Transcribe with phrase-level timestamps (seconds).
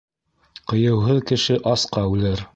[0.73, 2.45] Ҡыйыуһыҙ кеше асҡа үлер.